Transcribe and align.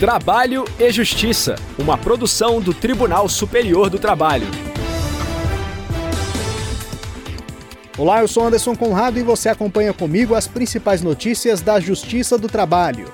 Trabalho 0.00 0.64
e 0.78 0.90
Justiça, 0.90 1.56
uma 1.78 1.98
produção 1.98 2.58
do 2.58 2.72
Tribunal 2.72 3.28
Superior 3.28 3.90
do 3.90 3.98
Trabalho. 3.98 4.46
Olá, 7.98 8.22
eu 8.22 8.26
sou 8.26 8.46
Anderson 8.46 8.74
Conrado 8.74 9.18
e 9.18 9.22
você 9.22 9.50
acompanha 9.50 9.92
comigo 9.92 10.34
as 10.34 10.48
principais 10.48 11.02
notícias 11.02 11.60
da 11.60 11.78
Justiça 11.78 12.38
do 12.38 12.48
Trabalho. 12.48 13.12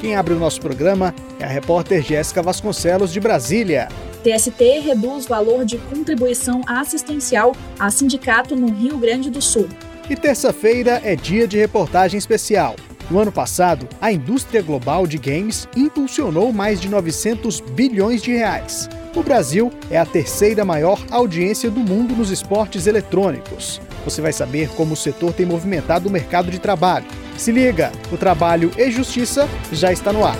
Quem 0.00 0.14
abre 0.14 0.34
o 0.34 0.38
nosso 0.38 0.60
programa 0.60 1.12
é 1.40 1.44
a 1.46 1.48
repórter 1.48 2.00
Jéssica 2.00 2.40
Vasconcelos, 2.40 3.12
de 3.12 3.18
Brasília. 3.18 3.88
TST 4.22 4.62
reduz 4.84 5.26
valor 5.26 5.64
de 5.64 5.78
contribuição 5.78 6.60
assistencial 6.64 7.56
a 7.76 7.90
sindicato 7.90 8.54
no 8.54 8.72
Rio 8.72 8.96
Grande 8.98 9.30
do 9.30 9.42
Sul. 9.42 9.68
E 10.10 10.16
terça-feira 10.16 11.02
é 11.04 11.14
dia 11.14 11.46
de 11.46 11.58
reportagem 11.58 12.16
especial. 12.16 12.74
No 13.10 13.18
ano 13.18 13.30
passado, 13.30 13.86
a 14.00 14.10
indústria 14.10 14.62
global 14.62 15.06
de 15.06 15.18
games 15.18 15.68
impulsionou 15.76 16.50
mais 16.50 16.80
de 16.80 16.88
900 16.88 17.60
bilhões 17.60 18.22
de 18.22 18.32
reais. 18.32 18.88
O 19.14 19.22
Brasil 19.22 19.70
é 19.90 19.98
a 19.98 20.06
terceira 20.06 20.64
maior 20.64 20.98
audiência 21.10 21.70
do 21.70 21.80
mundo 21.80 22.14
nos 22.16 22.30
esportes 22.30 22.86
eletrônicos. 22.86 23.82
Você 24.04 24.22
vai 24.22 24.32
saber 24.32 24.70
como 24.70 24.94
o 24.94 24.96
setor 24.96 25.34
tem 25.34 25.44
movimentado 25.44 26.08
o 26.08 26.12
mercado 26.12 26.50
de 26.50 26.58
trabalho. 26.58 27.06
Se 27.36 27.52
liga, 27.52 27.92
o 28.10 28.16
Trabalho 28.16 28.70
e 28.78 28.90
Justiça 28.90 29.46
já 29.72 29.92
está 29.92 30.12
no 30.12 30.24
ar. 30.24 30.36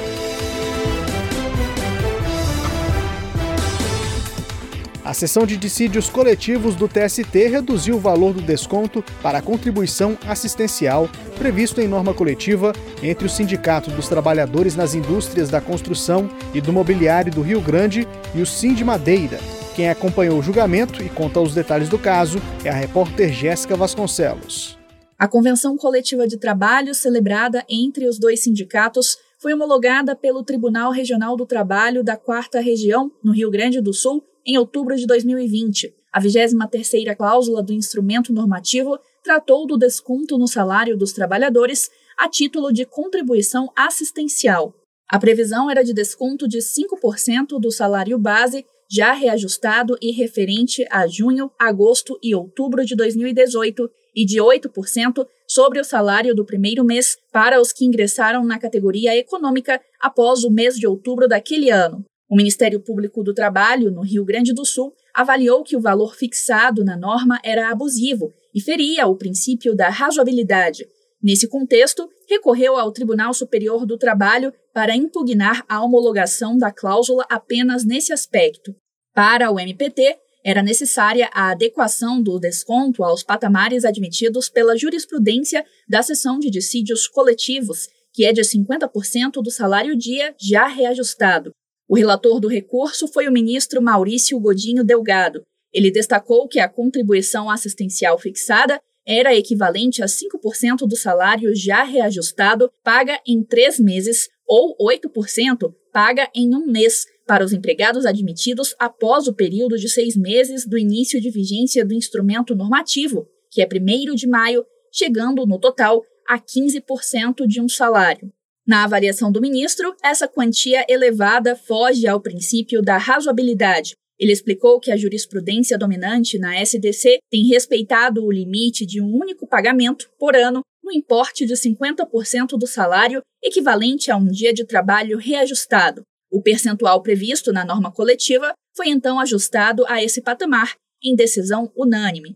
A 5.08 5.14
seção 5.14 5.46
de 5.46 5.56
dissídios 5.56 6.10
coletivos 6.10 6.74
do 6.76 6.86
TST 6.86 7.48
reduziu 7.48 7.96
o 7.96 7.98
valor 7.98 8.34
do 8.34 8.42
desconto 8.42 9.02
para 9.22 9.38
a 9.38 9.42
contribuição 9.42 10.18
assistencial 10.26 11.08
previsto 11.38 11.80
em 11.80 11.88
norma 11.88 12.12
coletiva 12.12 12.74
entre 13.02 13.26
o 13.26 13.30
Sindicato 13.30 13.90
dos 13.90 14.06
Trabalhadores 14.06 14.76
nas 14.76 14.92
Indústrias 14.92 15.48
da 15.48 15.62
Construção 15.62 16.28
e 16.52 16.60
do 16.60 16.74
Mobiliário 16.74 17.32
do 17.32 17.40
Rio 17.40 17.58
Grande 17.58 18.06
e 18.34 18.42
o 18.42 18.44
Sind 18.44 18.84
Madeira. 18.84 19.38
Quem 19.74 19.88
acompanhou 19.88 20.38
o 20.38 20.42
julgamento 20.42 21.02
e 21.02 21.08
conta 21.08 21.40
os 21.40 21.54
detalhes 21.54 21.88
do 21.88 21.98
caso 21.98 22.38
é 22.62 22.68
a 22.68 22.74
repórter 22.74 23.32
Jéssica 23.32 23.74
Vasconcelos. 23.74 24.76
A 25.18 25.26
convenção 25.26 25.78
coletiva 25.78 26.28
de 26.28 26.36
trabalho 26.36 26.94
celebrada 26.94 27.64
entre 27.66 28.06
os 28.06 28.18
dois 28.18 28.42
sindicatos 28.42 29.16
foi 29.38 29.54
homologada 29.54 30.16
pelo 30.16 30.42
Tribunal 30.42 30.90
Regional 30.90 31.36
do 31.36 31.46
Trabalho 31.46 32.02
da 32.02 32.16
Quarta 32.16 32.60
Região, 32.60 33.10
no 33.22 33.32
Rio 33.32 33.50
Grande 33.50 33.80
do 33.80 33.92
Sul, 33.92 34.24
em 34.44 34.58
outubro 34.58 34.96
de 34.96 35.06
2020. 35.06 35.94
A 36.12 36.20
23ª 36.20 37.14
cláusula 37.16 37.62
do 37.62 37.72
instrumento 37.72 38.32
normativo 38.32 38.98
tratou 39.22 39.66
do 39.66 39.78
desconto 39.78 40.36
no 40.36 40.48
salário 40.48 40.96
dos 40.96 41.12
trabalhadores 41.12 41.88
a 42.16 42.28
título 42.28 42.72
de 42.72 42.84
contribuição 42.84 43.70
assistencial. 43.76 44.74
A 45.08 45.18
previsão 45.18 45.70
era 45.70 45.84
de 45.84 45.94
desconto 45.94 46.48
de 46.48 46.58
5% 46.58 47.60
do 47.60 47.70
salário 47.70 48.18
base, 48.18 48.66
já 48.90 49.12
reajustado 49.12 49.96
e 50.00 50.12
referente 50.12 50.84
a 50.90 51.06
junho, 51.06 51.50
agosto 51.58 52.18
e 52.22 52.34
outubro 52.34 52.84
de 52.84 52.96
2018, 52.96 53.90
e 54.14 54.24
de 54.24 54.38
8% 54.38 55.26
sobre 55.46 55.80
o 55.80 55.84
salário 55.84 56.34
do 56.34 56.44
primeiro 56.44 56.84
mês 56.84 57.16
para 57.32 57.60
os 57.60 57.72
que 57.72 57.84
ingressaram 57.84 58.44
na 58.44 58.58
categoria 58.58 59.16
econômica 59.16 59.80
após 60.00 60.42
o 60.42 60.50
mês 60.50 60.76
de 60.76 60.86
outubro 60.86 61.28
daquele 61.28 61.70
ano. 61.70 62.04
O 62.28 62.36
Ministério 62.36 62.80
Público 62.80 63.22
do 63.22 63.32
Trabalho, 63.32 63.90
no 63.90 64.02
Rio 64.02 64.24
Grande 64.24 64.52
do 64.52 64.64
Sul, 64.64 64.92
avaliou 65.14 65.62
que 65.62 65.76
o 65.76 65.80
valor 65.80 66.14
fixado 66.14 66.84
na 66.84 66.96
norma 66.96 67.40
era 67.44 67.70
abusivo 67.70 68.32
e 68.54 68.60
feria 68.60 69.06
o 69.06 69.16
princípio 69.16 69.74
da 69.74 69.88
razoabilidade. 69.88 70.86
Nesse 71.22 71.48
contexto, 71.48 72.08
recorreu 72.28 72.76
ao 72.76 72.92
Tribunal 72.92 73.32
Superior 73.32 73.86
do 73.86 73.96
Trabalho 73.96 74.52
para 74.78 74.94
impugnar 74.94 75.64
a 75.68 75.82
homologação 75.82 76.56
da 76.56 76.70
cláusula 76.70 77.26
apenas 77.28 77.84
nesse 77.84 78.12
aspecto. 78.12 78.72
Para 79.12 79.50
o 79.50 79.58
MPT, 79.58 80.16
era 80.44 80.62
necessária 80.62 81.28
a 81.32 81.50
adequação 81.50 82.22
do 82.22 82.38
desconto 82.38 83.02
aos 83.02 83.24
patamares 83.24 83.84
admitidos 83.84 84.48
pela 84.48 84.78
jurisprudência 84.78 85.66
da 85.88 86.00
seção 86.00 86.38
de 86.38 86.48
dissídios 86.48 87.08
coletivos, 87.08 87.88
que 88.14 88.24
é 88.24 88.32
de 88.32 88.42
50% 88.42 89.42
do 89.42 89.50
salário 89.50 89.98
dia 89.98 90.32
já 90.40 90.68
reajustado, 90.68 91.50
o 91.88 91.96
relator 91.96 92.38
do 92.38 92.46
recurso 92.46 93.08
foi 93.08 93.26
o 93.26 93.32
ministro 93.32 93.82
Maurício 93.82 94.38
Godinho 94.38 94.84
Delgado. 94.84 95.42
Ele 95.72 95.90
destacou 95.90 96.46
que 96.46 96.60
a 96.60 96.68
contribuição 96.68 97.50
assistencial 97.50 98.16
fixada 98.16 98.78
era 99.04 99.34
equivalente 99.34 100.02
a 100.02 100.06
5% 100.06 100.86
do 100.86 100.94
salário 100.94 101.52
já 101.56 101.82
reajustado, 101.82 102.70
paga 102.84 103.18
em 103.26 103.42
três 103.42 103.80
meses, 103.80 104.28
ou 104.48 104.74
8% 104.80 105.72
paga 105.92 106.30
em 106.34 106.54
um 106.54 106.66
mês, 106.66 107.04
para 107.26 107.44
os 107.44 107.52
empregados 107.52 108.06
admitidos 108.06 108.74
após 108.78 109.28
o 109.28 109.34
período 109.34 109.76
de 109.76 109.88
seis 109.88 110.16
meses 110.16 110.66
do 110.66 110.78
início 110.78 111.20
de 111.20 111.30
vigência 111.30 111.84
do 111.84 111.92
instrumento 111.92 112.54
normativo, 112.54 113.28
que 113.50 113.60
é 113.60 113.68
1 113.70 114.14
de 114.14 114.26
maio, 114.26 114.64
chegando 114.90 115.44
no 115.44 115.58
total 115.58 116.02
a 116.26 116.38
15% 116.38 117.46
de 117.46 117.60
um 117.60 117.68
salário. 117.68 118.32
Na 118.66 118.84
avaliação 118.84 119.30
do 119.30 119.40
ministro, 119.40 119.94
essa 120.02 120.26
quantia 120.26 120.84
elevada 120.88 121.54
foge 121.54 122.06
ao 122.06 122.20
princípio 122.20 122.80
da 122.82 122.96
razoabilidade. 122.96 123.94
Ele 124.18 124.32
explicou 124.32 124.80
que 124.80 124.90
a 124.90 124.96
jurisprudência 124.96 125.78
dominante 125.78 126.38
na 126.38 126.60
SDC 126.60 127.18
tem 127.30 127.46
respeitado 127.46 128.24
o 128.24 128.32
limite 128.32 128.84
de 128.84 129.00
um 129.00 129.14
único 129.14 129.46
pagamento 129.46 130.10
por 130.18 130.34
ano 130.34 130.60
no 130.88 130.92
importe 130.94 131.44
de 131.44 131.52
50% 131.52 132.56
do 132.58 132.66
salário, 132.66 133.20
equivalente 133.44 134.10
a 134.10 134.16
um 134.16 134.26
dia 134.26 134.54
de 134.54 134.64
trabalho 134.64 135.18
reajustado. 135.18 136.00
O 136.32 136.40
percentual 136.40 137.02
previsto 137.02 137.52
na 137.52 137.62
norma 137.62 137.92
coletiva 137.92 138.54
foi 138.74 138.88
então 138.88 139.20
ajustado 139.20 139.84
a 139.86 140.02
esse 140.02 140.22
patamar, 140.22 140.76
em 141.04 141.14
decisão 141.14 141.70
unânime. 141.76 142.34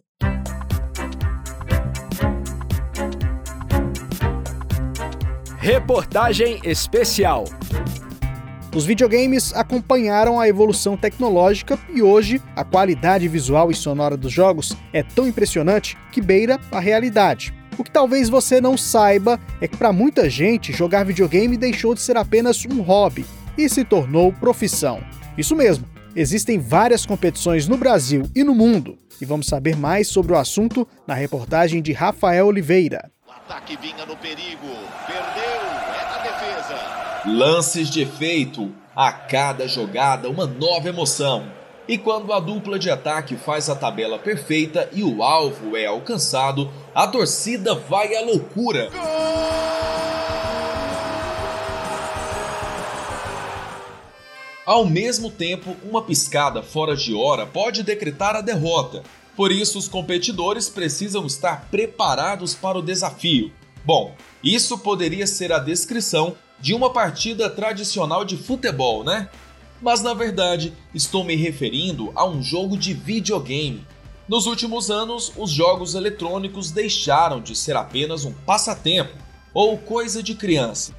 Reportagem 5.57 6.61
especial. 6.63 7.45
Os 8.77 8.85
videogames 8.85 9.55
acompanharam 9.55 10.39
a 10.39 10.47
evolução 10.47 10.95
tecnológica 10.95 11.79
e 11.89 12.03
hoje 12.03 12.43
a 12.55 12.65
qualidade 12.65 13.27
visual 13.29 13.71
e 13.71 13.75
sonora 13.75 14.17
dos 14.17 14.33
jogos 14.33 14.77
é 14.93 15.03
tão 15.03 15.27
impressionante 15.27 15.97
que 16.11 16.21
beira 16.21 16.61
a 16.71 16.81
realidade. 16.81 17.62
O 17.79 17.85
que 17.85 17.91
talvez 17.91 18.29
você 18.29 18.61
não 18.61 18.77
saiba 18.77 19.41
é 19.61 19.67
que 19.67 19.77
para 19.77 19.93
muita 19.93 20.29
gente 20.29 20.73
jogar 20.73 21.05
videogame 21.05 21.57
deixou 21.57 21.95
de 21.95 22.01
ser 22.01 22.17
apenas 22.17 22.65
um 22.67 22.81
hobby 22.83 23.25
e 23.57 23.69
se 23.69 23.85
tornou 23.85 24.33
profissão. 24.33 25.03
Isso 25.37 25.57
mesmo, 25.57 25.87
existem 26.15 26.59
várias 26.59 27.07
competições 27.07 27.67
no 27.67 27.77
Brasil 27.77 28.23
e 28.35 28.45
no 28.45 28.55
mundo 28.55 28.99
e 29.21 29.25
vamos 29.25 29.47
saber 29.47 29.77
mais 29.77 30.09
sobre 30.09 30.33
o 30.33 30.37
assunto 30.37 30.87
na 31.07 31.15
reportagem 31.15 31.81
de 31.81 31.93
Rafael 31.93 32.47
Oliveira. 32.47 33.11
O 33.27 33.31
ataque 33.31 33.77
vinha 33.77 34.05
no 34.05 34.17
perigo, 34.17 34.67
perdeu 35.07 35.53
Lances 37.25 37.89
de 37.89 38.03
efeito, 38.03 38.75
a 38.97 39.13
cada 39.13 39.69
jogada 39.69 40.29
uma 40.29 40.45
nova 40.45 40.89
emoção. 40.89 41.62
E 41.89 41.99
quando 41.99 42.33
a 42.33 42.39
dupla 42.39 42.79
de 42.79 42.89
ataque 42.91 43.37
faz 43.37 43.69
a 43.69 43.75
tabela 43.75 44.19
perfeita 44.19 44.89
e 44.93 45.03
o 45.03 45.23
alvo 45.23 45.77
é 45.77 45.87
alcançado, 45.87 46.71
a 46.95 47.09
torcida 47.09 47.75
vai 47.75 48.15
à 48.15 48.21
loucura. 48.21 48.89
Ao 54.65 54.87
mesmo 54.87 55.29
tempo, 55.29 55.77
uma 55.83 56.03
piscada 56.03 56.63
fora 56.63 56.95
de 56.95 57.13
hora 57.13 57.47
pode 57.47 57.83
decretar 57.83 58.37
a 58.37 58.41
derrota. 58.41 59.03
Por 59.35 59.51
isso, 59.51 59.77
os 59.77 59.89
competidores 59.89 60.69
precisam 60.69 61.27
estar 61.27 61.67
preparados 61.69 62.55
para 62.55 62.79
o 62.79 62.83
desafio. 62.83 63.51
Bom, 63.85 64.15
isso 64.43 64.79
poderia 64.79 65.27
ser 65.27 65.53
a 65.53 65.59
descrição 65.59 66.37
de 66.61 66.75
uma 66.75 66.93
partida 66.93 67.51
tradicional 67.51 68.25
de 68.25 68.37
futebol, 68.37 69.03
né? 69.03 69.29
Mas 69.83 70.01
na 70.01 70.15
verdade, 70.15 70.73
estou 70.95 71.25
me 71.25 71.35
referindo 71.35 72.13
a 72.15 72.25
um 72.25 72.41
jogo 72.41 72.79
de 72.79 72.95
videogame. 72.95 73.85
Nos 74.29 74.47
últimos 74.47 74.93
anos, 74.93 75.33
os 75.37 75.51
jogos 75.51 75.97
eletrônicos 75.97 76.71
deixaram 76.71 77.41
de 77.41 77.57
ser 77.57 77.77
apenas 77.77 78.25
um 78.25 78.33
passatempo 78.33 79.19
ou 79.53 79.77
coisa 79.77 80.23
de 80.23 80.37
criança. 80.37 80.95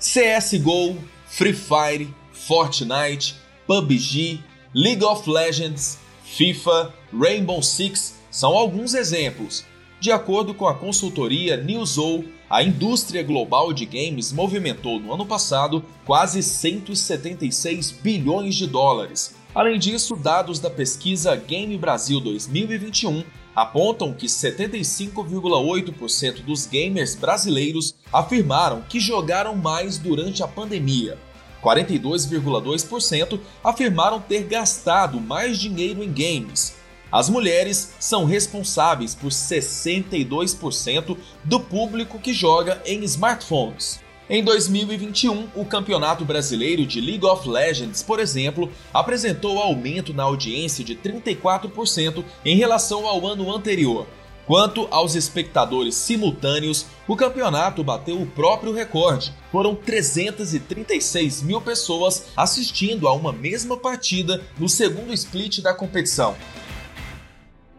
CSGO, 0.00 0.98
Free 1.26 1.54
Fire, 1.54 2.12
Fortnite, 2.32 3.36
PUBG, 3.64 4.40
League 4.74 5.04
of 5.04 5.30
Legends, 5.30 5.98
FIFA, 6.24 6.92
Rainbow 7.16 7.62
Six 7.62 8.16
são 8.28 8.56
alguns 8.56 8.92
exemplos. 8.92 9.64
De 10.00 10.10
acordo 10.10 10.52
com 10.52 10.66
a 10.66 10.74
consultoria 10.74 11.56
Newzoo, 11.56 12.24
a 12.48 12.62
indústria 12.62 13.24
global 13.24 13.72
de 13.72 13.84
games 13.84 14.32
movimentou 14.32 15.00
no 15.00 15.12
ano 15.12 15.26
passado 15.26 15.84
quase 16.04 16.40
176 16.42 17.90
bilhões 17.90 18.54
de 18.54 18.68
dólares. 18.68 19.34
Além 19.54 19.78
disso, 19.78 20.14
dados 20.14 20.60
da 20.60 20.68
pesquisa 20.70 21.34
Game 21.34 21.76
Brasil 21.76 22.20
2021 22.20 23.24
apontam 23.54 24.12
que 24.12 24.26
75,8% 24.26 26.44
dos 26.44 26.66
gamers 26.66 27.14
brasileiros 27.14 27.94
afirmaram 28.12 28.82
que 28.82 29.00
jogaram 29.00 29.56
mais 29.56 29.96
durante 29.98 30.42
a 30.42 30.46
pandemia. 30.46 31.18
42,2% 31.64 33.40
afirmaram 33.64 34.20
ter 34.20 34.42
gastado 34.44 35.18
mais 35.20 35.58
dinheiro 35.58 36.04
em 36.04 36.12
games. 36.12 36.75
As 37.10 37.28
mulheres 37.28 37.94
são 38.00 38.24
responsáveis 38.24 39.14
por 39.14 39.30
62% 39.30 41.16
do 41.44 41.60
público 41.60 42.18
que 42.18 42.32
joga 42.32 42.82
em 42.84 43.04
smartphones. 43.04 44.00
Em 44.28 44.42
2021, 44.42 45.50
o 45.54 45.64
Campeonato 45.64 46.24
Brasileiro 46.24 46.84
de 46.84 47.00
League 47.00 47.24
of 47.24 47.48
Legends, 47.48 48.02
por 48.02 48.18
exemplo, 48.18 48.72
apresentou 48.92 49.60
aumento 49.60 50.12
na 50.12 50.24
audiência 50.24 50.84
de 50.84 50.96
34% 50.96 52.24
em 52.44 52.56
relação 52.56 53.06
ao 53.06 53.24
ano 53.24 53.54
anterior. 53.54 54.04
Quanto 54.44 54.88
aos 54.90 55.14
espectadores 55.14 55.94
simultâneos, 55.94 56.86
o 57.06 57.16
campeonato 57.16 57.82
bateu 57.84 58.20
o 58.20 58.26
próprio 58.26 58.72
recorde. 58.72 59.32
Foram 59.50 59.74
336 59.76 61.42
mil 61.42 61.60
pessoas 61.60 62.26
assistindo 62.36 63.06
a 63.06 63.12
uma 63.12 63.32
mesma 63.32 63.76
partida 63.76 64.42
no 64.58 64.68
segundo 64.68 65.12
split 65.12 65.60
da 65.60 65.74
competição. 65.74 66.36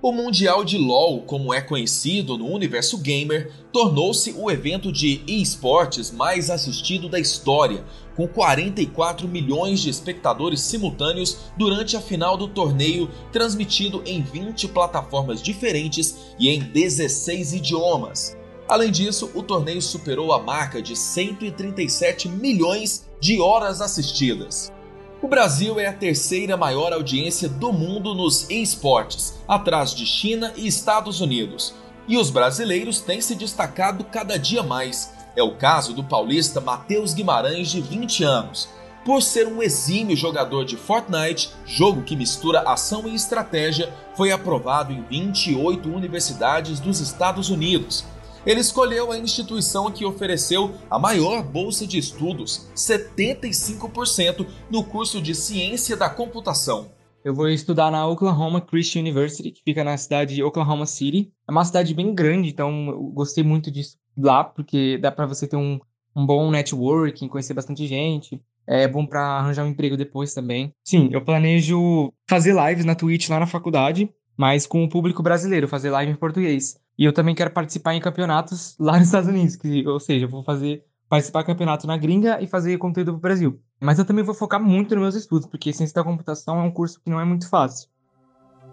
O 0.07 0.11
Mundial 0.13 0.63
de 0.63 0.77
LoL, 0.77 1.23
como 1.23 1.53
é 1.53 1.59
conhecido 1.59 2.37
no 2.37 2.49
universo 2.49 2.97
gamer, 2.97 3.51
tornou-se 3.73 4.33
o 4.37 4.49
evento 4.49 4.89
de 4.89 5.21
esportes 5.27 6.11
mais 6.11 6.49
assistido 6.49 7.09
da 7.09 7.19
história, 7.19 7.83
com 8.15 8.25
44 8.25 9.27
milhões 9.27 9.81
de 9.81 9.89
espectadores 9.89 10.61
simultâneos 10.61 11.39
durante 11.57 11.97
a 11.97 11.99
final 11.99 12.37
do 12.37 12.47
torneio, 12.47 13.11
transmitido 13.33 14.01
em 14.05 14.23
20 14.23 14.69
plataformas 14.69 15.41
diferentes 15.41 16.15
e 16.39 16.47
em 16.47 16.61
16 16.61 17.51
idiomas. 17.55 18.37
Além 18.65 18.91
disso, 18.91 19.29
o 19.35 19.43
torneio 19.43 19.81
superou 19.81 20.31
a 20.31 20.41
marca 20.41 20.81
de 20.81 20.95
137 20.95 22.29
milhões 22.29 23.09
de 23.19 23.41
horas 23.41 23.81
assistidas. 23.81 24.71
O 25.19 25.27
Brasil 25.27 25.79
é 25.79 25.87
a 25.87 25.93
terceira 25.93 26.55
maior 26.55 26.93
audiência 26.93 27.49
do 27.49 27.73
mundo 27.73 28.13
nos 28.13 28.47
esportes, 28.51 29.33
atrás 29.47 29.95
de 29.95 30.05
China 30.05 30.53
e 30.55 30.67
Estados 30.67 31.21
Unidos. 31.21 31.73
E 32.07 32.17
os 32.17 32.29
brasileiros 32.29 33.01
têm 33.01 33.19
se 33.19 33.33
destacado 33.33 34.03
cada 34.03 34.37
dia 34.37 34.61
mais. 34.61 35.11
É 35.35 35.41
o 35.41 35.55
caso 35.55 35.91
do 35.91 36.03
paulista 36.03 36.61
Matheus 36.61 37.15
Guimarães, 37.15 37.71
de 37.71 37.81
20 37.81 38.23
anos. 38.23 38.69
Por 39.03 39.23
ser 39.23 39.47
um 39.47 39.63
exímio 39.63 40.15
jogador 40.15 40.65
de 40.65 40.77
Fortnite, 40.77 41.49
jogo 41.65 42.03
que 42.03 42.15
mistura 42.15 42.61
ação 42.61 43.07
e 43.07 43.15
estratégia, 43.15 43.91
foi 44.15 44.31
aprovado 44.31 44.93
em 44.93 45.01
28 45.01 45.89
universidades 45.89 46.79
dos 46.79 46.99
Estados 46.99 47.49
Unidos 47.49 48.05
ele 48.47 48.61
escolheu 48.61 49.11
a 49.11 49.17
instituição 49.17 49.91
que 49.91 50.05
ofereceu 50.05 50.73
a 50.89 50.97
maior 50.97 51.43
bolsa 51.43 51.85
de 51.85 51.97
estudos, 51.97 52.71
75%, 52.73 54.47
no 54.71 54.85
curso 54.85 55.21
de 55.21 55.35
Ciência 55.35 55.97
da 55.97 56.09
Computação. 56.09 56.89
Eu 57.25 57.35
vou 57.35 57.49
estudar 57.49 57.91
na 57.91 58.07
Oklahoma 58.07 58.61
Christian 58.61 59.01
University, 59.01 59.51
que 59.51 59.61
fica 59.65 59.83
na 59.83 59.97
cidade 59.97 60.33
de 60.35 60.43
Oklahoma 60.43 60.85
City. 60.85 61.29
É 61.45 61.51
uma 61.51 61.65
cidade 61.65 61.93
bem 61.93 62.15
grande, 62.15 62.47
então 62.47 62.87
eu 62.87 63.03
gostei 63.13 63.43
muito 63.43 63.69
disso 63.69 63.97
lá, 64.17 64.45
porque 64.45 64.97
dá 64.97 65.11
para 65.11 65.25
você 65.25 65.45
ter 65.45 65.57
um, 65.57 65.77
um 66.15 66.25
bom 66.25 66.49
networking, 66.49 67.27
conhecer 67.27 67.53
bastante 67.53 67.85
gente. 67.85 68.41
É 68.65 68.87
bom 68.87 69.05
para 69.05 69.39
arranjar 69.39 69.65
um 69.65 69.69
emprego 69.69 69.97
depois 69.97 70.33
também. 70.33 70.73
Sim, 70.85 71.09
eu 71.11 71.21
planejo 71.21 72.13
fazer 72.29 72.55
lives 72.55 72.85
na 72.85 72.95
Twitch 72.95 73.27
lá 73.27 73.41
na 73.41 73.45
faculdade, 73.45 74.09
mas 74.37 74.65
com 74.65 74.85
o 74.85 74.89
público 74.89 75.21
brasileiro, 75.21 75.67
fazer 75.67 75.89
live 75.89 76.13
em 76.13 76.15
português. 76.15 76.79
E 76.97 77.05
eu 77.05 77.13
também 77.13 77.35
quero 77.35 77.51
participar 77.51 77.93
em 77.93 78.01
campeonatos 78.01 78.75
lá 78.79 78.97
nos 78.97 79.07
Estados 79.07 79.29
Unidos, 79.29 79.55
que, 79.55 79.87
ou 79.87 79.99
seja, 79.99 80.25
eu 80.25 80.29
vou 80.29 80.43
fazer 80.43 80.83
participar 81.07 81.43
campeonato 81.43 81.85
na 81.87 81.95
gringa 81.95 82.41
e 82.41 82.47
fazer 82.47 82.77
conteúdo 82.77 83.11
para 83.11 83.17
o 83.17 83.21
Brasil. 83.21 83.59
Mas 83.79 83.99
eu 83.99 84.05
também 84.05 84.25
vou 84.25 84.33
focar 84.33 84.61
muito 84.61 84.95
nos 84.95 85.01
meus 85.03 85.15
estudos, 85.15 85.47
porque 85.47 85.71
ciência 85.71 85.93
da 85.93 86.03
computação 86.03 86.59
é 86.59 86.63
um 86.63 86.71
curso 86.71 86.99
que 86.99 87.09
não 87.09 87.19
é 87.19 87.25
muito 87.25 87.47
fácil. 87.47 87.87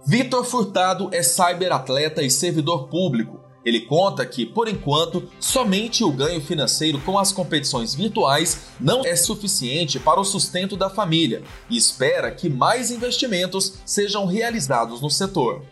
Vitor 0.06 0.44
Furtado 0.44 1.08
é 1.12 1.22
cyberatleta 1.22 2.22
e 2.22 2.30
servidor 2.30 2.88
público. 2.88 3.40
Ele 3.64 3.80
conta 3.80 4.26
que, 4.26 4.44
por 4.44 4.68
enquanto, 4.68 5.30
somente 5.40 6.04
o 6.04 6.12
ganho 6.12 6.40
financeiro 6.40 7.00
com 7.00 7.18
as 7.18 7.32
competições 7.32 7.94
virtuais 7.94 8.66
não 8.78 9.04
é 9.04 9.16
suficiente 9.16 9.98
para 9.98 10.20
o 10.20 10.24
sustento 10.24 10.76
da 10.76 10.90
família 10.90 11.42
e 11.70 11.76
espera 11.76 12.30
que 12.30 12.50
mais 12.50 12.90
investimentos 12.90 13.78
sejam 13.86 14.26
realizados 14.26 15.00
no 15.00 15.08
setor 15.08 15.62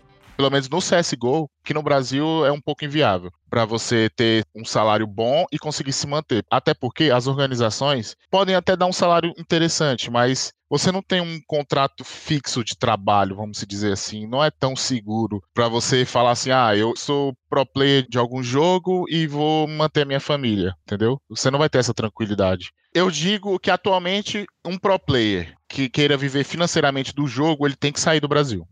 pelo 0.43 0.51
menos 0.51 0.69
no 0.69 0.81
CSGO, 0.81 1.49
que 1.65 1.73
no 1.73 1.85
Brasil 1.85 2.45
é 2.45 2.51
um 2.51 2.61
pouco 2.61 2.85
inviável 2.85 3.31
para 3.49 3.65
você 3.65 4.11
ter 4.11 4.45
um 4.57 4.65
salário 4.65 5.07
bom 5.07 5.45
e 5.53 5.59
conseguir 5.59 5.93
se 5.93 6.05
manter. 6.05 6.45
Até 6.51 6.75
porque 6.75 7.13
as 7.13 7.29
organizações 7.29 8.17
podem 8.29 8.57
até 8.57 8.75
dar 8.75 8.87
um 8.87 8.93
salário 8.93 9.33
interessante, 9.39 10.11
mas 10.11 10.53
você 10.69 10.91
não 10.91 11.01
tem 11.01 11.21
um 11.21 11.39
contrato 11.47 12.03
fixo 12.03 12.65
de 12.65 12.77
trabalho, 12.77 13.37
vamos 13.37 13.65
dizer 13.69 13.93
assim, 13.93 14.27
não 14.27 14.43
é 14.43 14.51
tão 14.51 14.75
seguro 14.75 15.41
para 15.55 15.69
você 15.69 16.05
falar 16.05 16.33
assim: 16.33 16.51
"Ah, 16.51 16.75
eu 16.75 16.93
sou 16.97 17.37
pro 17.49 17.65
player 17.65 18.05
de 18.09 18.19
algum 18.19 18.43
jogo 18.43 19.05
e 19.09 19.29
vou 19.29 19.69
manter 19.69 20.05
minha 20.05 20.19
família", 20.19 20.75
entendeu? 20.83 21.21
Você 21.29 21.53
não 21.53 21.59
vai 21.61 21.69
ter 21.69 21.79
essa 21.79 21.95
tranquilidade. 21.95 22.73
Eu 22.93 23.13
digo 23.13 23.61
que 23.61 23.71
atualmente 23.71 24.45
um 24.67 24.77
pro 24.77 24.99
player 24.99 25.55
que 25.69 25.89
queira 25.89 26.17
viver 26.17 26.43
financeiramente 26.43 27.15
do 27.15 27.29
jogo, 27.29 27.65
ele 27.65 27.77
tem 27.77 27.93
que 27.93 28.01
sair 28.01 28.19
do 28.19 28.29
Brasil. 28.29 28.67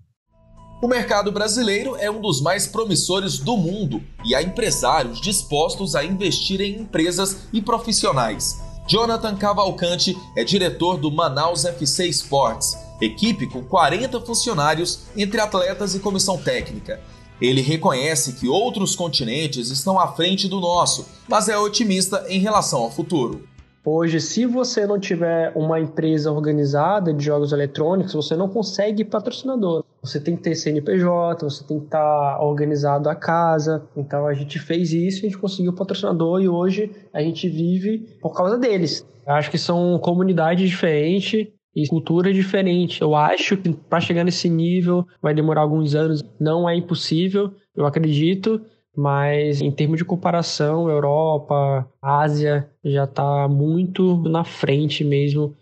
O 0.82 0.88
mercado 0.88 1.30
brasileiro 1.30 1.94
é 1.96 2.10
um 2.10 2.22
dos 2.22 2.40
mais 2.40 2.66
promissores 2.66 3.38
do 3.38 3.54
mundo 3.54 4.02
e 4.24 4.34
há 4.34 4.42
empresários 4.42 5.20
dispostos 5.20 5.94
a 5.94 6.02
investir 6.02 6.58
em 6.62 6.80
empresas 6.80 7.48
e 7.52 7.60
profissionais. 7.60 8.58
Jonathan 8.88 9.36
Cavalcante 9.36 10.16
é 10.34 10.42
diretor 10.42 10.96
do 10.96 11.10
Manaus 11.10 11.66
FC 11.66 12.06
Sports, 12.08 12.78
equipe 12.98 13.46
com 13.46 13.62
40 13.62 14.22
funcionários 14.22 15.00
entre 15.14 15.38
atletas 15.38 15.94
e 15.94 16.00
comissão 16.00 16.38
técnica. 16.38 16.98
Ele 17.42 17.60
reconhece 17.60 18.32
que 18.32 18.48
outros 18.48 18.96
continentes 18.96 19.70
estão 19.70 20.00
à 20.00 20.08
frente 20.08 20.48
do 20.48 20.60
nosso, 20.60 21.06
mas 21.28 21.50
é 21.50 21.58
otimista 21.58 22.24
em 22.26 22.38
relação 22.38 22.80
ao 22.80 22.90
futuro. 22.90 23.46
Hoje, 23.84 24.18
se 24.18 24.46
você 24.46 24.86
não 24.86 24.98
tiver 24.98 25.52
uma 25.54 25.78
empresa 25.78 26.32
organizada 26.32 27.12
de 27.12 27.22
jogos 27.22 27.52
eletrônicos, 27.52 28.14
você 28.14 28.34
não 28.34 28.48
consegue 28.48 29.04
patrocinador. 29.04 29.84
Você 30.02 30.18
tem 30.18 30.36
que 30.36 30.42
ter 30.42 30.54
CNPJ, 30.54 31.44
você 31.44 31.64
tem 31.64 31.78
que 31.78 31.84
estar 31.86 32.40
organizado 32.42 33.08
a 33.08 33.14
casa. 33.14 33.86
Então 33.96 34.26
a 34.26 34.34
gente 34.34 34.58
fez 34.58 34.92
isso, 34.92 35.18
a 35.18 35.28
gente 35.28 35.38
conseguiu 35.38 35.74
patrocinador 35.74 36.40
e 36.40 36.48
hoje 36.48 36.90
a 37.12 37.20
gente 37.20 37.48
vive 37.48 37.98
por 38.20 38.34
causa 38.34 38.58
deles. 38.58 39.06
Acho 39.26 39.50
que 39.50 39.58
são 39.58 39.98
comunidades 39.98 40.68
diferentes 40.68 41.46
e 41.74 41.86
cultura 41.86 42.32
diferente. 42.32 43.00
Eu 43.02 43.14
acho 43.14 43.56
que 43.56 43.72
para 43.72 44.00
chegar 44.00 44.24
nesse 44.24 44.48
nível 44.48 45.06
vai 45.22 45.34
demorar 45.34 45.60
alguns 45.60 45.94
anos. 45.94 46.22
Não 46.40 46.68
é 46.68 46.74
impossível, 46.74 47.52
eu 47.76 47.86
acredito, 47.86 48.60
mas 48.96 49.60
em 49.60 49.70
termos 49.70 49.98
de 49.98 50.04
comparação, 50.04 50.88
Europa, 50.88 51.86
Ásia 52.02 52.68
já 52.84 53.04
está 53.04 53.46
muito 53.48 54.16
na 54.28 54.44
frente 54.44 55.04
mesmo. 55.04 55.54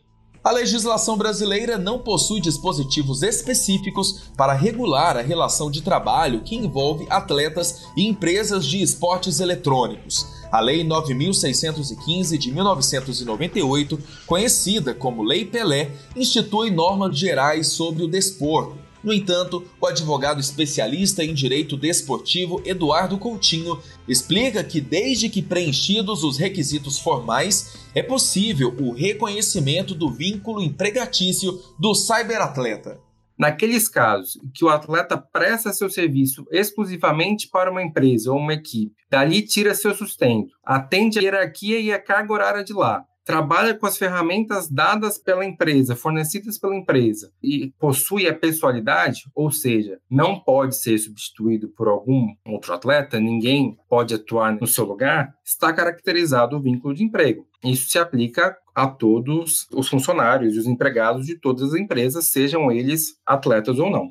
A 0.48 0.50
legislação 0.50 1.18
brasileira 1.18 1.76
não 1.76 1.98
possui 1.98 2.40
dispositivos 2.40 3.22
específicos 3.22 4.30
para 4.34 4.54
regular 4.54 5.14
a 5.14 5.20
relação 5.20 5.70
de 5.70 5.82
trabalho 5.82 6.40
que 6.40 6.56
envolve 6.56 7.06
atletas 7.10 7.82
e 7.94 8.06
empresas 8.06 8.64
de 8.64 8.80
esportes 8.80 9.40
eletrônicos. 9.40 10.26
A 10.50 10.58
Lei 10.58 10.82
9615 10.84 12.38
de 12.38 12.50
1998, 12.50 13.98
conhecida 14.26 14.94
como 14.94 15.22
Lei 15.22 15.44
Pelé, 15.44 15.90
institui 16.16 16.70
normas 16.70 17.18
gerais 17.18 17.66
sobre 17.66 18.02
o 18.02 18.08
desporto 18.08 18.88
no 19.02 19.12
entanto, 19.12 19.64
o 19.80 19.86
advogado 19.86 20.40
especialista 20.40 21.22
em 21.24 21.32
direito 21.32 21.76
desportivo 21.76 22.60
Eduardo 22.64 23.16
Coutinho 23.16 23.78
explica 24.08 24.64
que, 24.64 24.80
desde 24.80 25.28
que 25.28 25.40
preenchidos 25.40 26.24
os 26.24 26.36
requisitos 26.36 26.98
formais, 26.98 27.74
é 27.98 28.02
possível 28.02 28.72
o 28.78 28.92
reconhecimento 28.92 29.92
do 29.92 30.08
vínculo 30.08 30.62
empregatício 30.62 31.60
do 31.80 31.96
cyberatleta. 31.96 33.00
Naqueles 33.36 33.88
casos 33.88 34.38
que 34.54 34.64
o 34.64 34.68
atleta 34.68 35.18
presta 35.18 35.72
seu 35.72 35.90
serviço 35.90 36.46
exclusivamente 36.52 37.48
para 37.48 37.70
uma 37.70 37.82
empresa 37.82 38.30
ou 38.30 38.38
uma 38.38 38.54
equipe, 38.54 38.94
dali 39.10 39.42
tira 39.42 39.74
seu 39.74 39.92
sustento, 39.96 40.52
atende 40.64 41.18
a 41.18 41.22
hierarquia 41.22 41.80
e 41.80 41.92
a 41.92 42.00
carga 42.00 42.32
horária 42.32 42.62
de 42.62 42.72
lá, 42.72 43.04
trabalha 43.28 43.74
com 43.74 43.84
as 43.84 43.98
ferramentas 43.98 44.70
dadas 44.70 45.18
pela 45.18 45.44
empresa, 45.44 45.94
fornecidas 45.94 46.56
pela 46.56 46.74
empresa, 46.74 47.30
e 47.42 47.74
possui 47.78 48.26
a 48.26 48.34
pessoalidade, 48.34 49.24
ou 49.34 49.50
seja, 49.50 50.00
não 50.10 50.40
pode 50.40 50.74
ser 50.74 50.96
substituído 50.96 51.68
por 51.68 51.88
algum 51.88 52.34
outro 52.46 52.72
atleta, 52.72 53.20
ninguém 53.20 53.76
pode 53.86 54.14
atuar 54.14 54.58
no 54.58 54.66
seu 54.66 54.86
lugar, 54.86 55.34
está 55.44 55.74
caracterizado 55.74 56.56
o 56.56 56.62
vínculo 56.62 56.94
de 56.94 57.04
emprego. 57.04 57.46
Isso 57.62 57.90
se 57.90 57.98
aplica 57.98 58.56
a 58.74 58.86
todos 58.86 59.66
os 59.74 59.90
funcionários 59.90 60.54
e 60.56 60.58
os 60.60 60.66
empregados 60.66 61.26
de 61.26 61.38
todas 61.38 61.74
as 61.74 61.78
empresas, 61.78 62.30
sejam 62.30 62.72
eles 62.72 63.20
atletas 63.26 63.78
ou 63.78 63.90
não. 63.90 64.10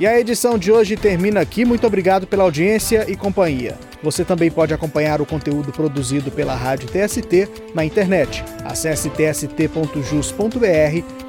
E 0.00 0.06
a 0.06 0.18
edição 0.18 0.56
de 0.56 0.70
hoje 0.70 0.96
termina 0.96 1.40
aqui. 1.40 1.64
Muito 1.64 1.84
obrigado 1.84 2.24
pela 2.24 2.44
audiência 2.44 3.04
e 3.10 3.16
companhia. 3.16 3.76
Você 4.00 4.24
também 4.24 4.48
pode 4.48 4.72
acompanhar 4.72 5.20
o 5.20 5.26
conteúdo 5.26 5.72
produzido 5.72 6.30
pela 6.30 6.54
Rádio 6.54 6.88
TST 6.88 7.48
na 7.74 7.84
internet. 7.84 8.44
Acesse 8.64 9.10
tst.jus.br 9.10 10.54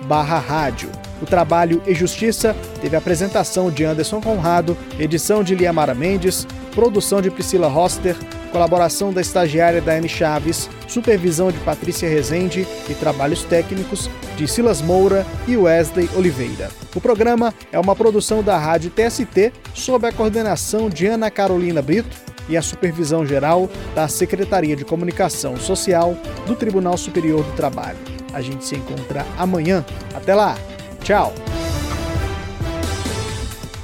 barra 0.05 0.37
rádio. 0.37 0.91
O 1.19 1.25
trabalho 1.25 1.81
e 1.87 1.95
Justiça 1.95 2.55
teve 2.79 2.95
apresentação 2.95 3.71
de 3.71 3.83
Anderson 3.83 4.21
Conrado, 4.21 4.77
edição 4.99 5.43
de 5.43 5.55
Liamara 5.55 5.95
Mendes, 5.95 6.47
produção 6.75 7.21
de 7.21 7.31
Priscila 7.31 7.67
Roster, 7.67 8.15
colaboração 8.49 9.13
da 9.13 9.21
estagiária 9.21 9.81
Daiane 9.81 10.09
Chaves, 10.09 10.69
supervisão 10.87 11.51
de 11.51 11.59
Patrícia 11.59 12.09
Rezende 12.09 12.67
e 12.89 12.93
trabalhos 12.93 13.43
técnicos 13.43 14.09
de 14.35 14.47
Silas 14.47 14.81
Moura 14.81 15.25
e 15.47 15.55
Wesley 15.55 16.09
Oliveira. 16.15 16.69
O 16.95 17.01
programa 17.01 17.53
é 17.71 17.79
uma 17.79 17.95
produção 17.95 18.43
da 18.43 18.57
Rádio 18.57 18.91
TST 18.91 19.53
sob 19.73 20.07
a 20.07 20.11
coordenação 20.11 20.89
de 20.89 21.07
Ana 21.07 21.29
Carolina 21.31 21.81
Brito 21.81 22.17
e 22.49 22.57
a 22.57 22.61
supervisão 22.61 23.25
geral 23.25 23.69
da 23.93 24.07
Secretaria 24.07 24.75
de 24.75 24.83
Comunicação 24.83 25.55
Social 25.55 26.17
do 26.47 26.55
Tribunal 26.55 26.97
Superior 26.97 27.43
do 27.43 27.51
Trabalho. 27.53 27.99
A 28.33 28.41
gente 28.41 28.65
se 28.65 28.75
encontra 28.75 29.25
amanhã. 29.37 29.85
Até 30.15 30.33
lá! 30.33 30.57
Tchau! 31.03 31.33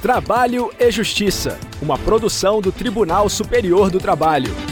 Trabalho 0.02 0.70
e 0.78 0.90
Justiça, 0.90 1.58
uma 1.80 1.98
produção 1.98 2.60
do 2.60 2.72
Tribunal 2.72 3.28
Superior 3.28 3.90
do 3.90 3.98
Trabalho. 3.98 4.65